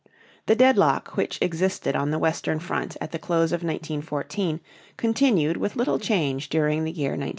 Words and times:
The 0.47 0.55
deadlock 0.55 1.09
which 1.15 1.39
existed 1.43 1.95
on 1.95 2.09
the 2.09 2.17
western 2.17 2.57
front 2.57 2.97
at 2.99 3.11
the 3.11 3.19
close 3.19 3.51
of 3.51 3.61
1914 3.61 4.59
continued 4.97 5.57
with 5.57 5.75
little 5.75 5.99
change 5.99 6.49
during 6.49 6.85
the 6.85 6.91
year 6.91 7.11
1915. 7.11 7.29